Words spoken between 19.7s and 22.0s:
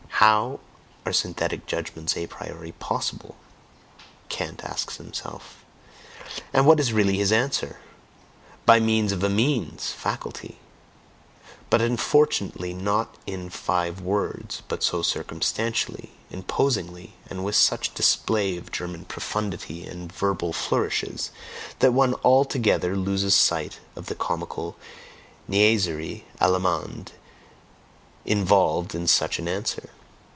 and verbal flourishes, that